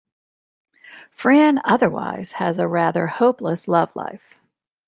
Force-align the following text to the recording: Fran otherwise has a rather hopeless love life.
Fran 1.11 1.61
otherwise 1.63 2.31
has 2.31 2.57
a 2.57 2.67
rather 2.67 3.05
hopeless 3.05 3.67
love 3.67 3.95
life. 3.95 4.41